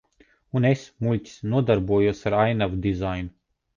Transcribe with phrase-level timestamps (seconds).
[0.59, 3.33] Un es, muļķis, nodarbojos ar ainavu dizainu.